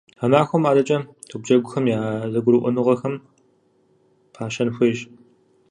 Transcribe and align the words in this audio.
Гъэмахуэм 0.19 0.63
адэкӀэ 0.69 0.97
топджэгухэм 1.29 1.85
я 1.97 1.99
зэгурыӀуэныгъэхэм 2.31 3.15
пащэн 4.33 4.69
хуейщ. 4.75 4.99